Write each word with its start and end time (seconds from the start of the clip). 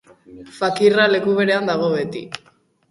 Fakirra 0.59 1.07
leku 1.13 1.37
berean 1.43 1.71
dago 1.73 1.95
beti. 1.97 2.29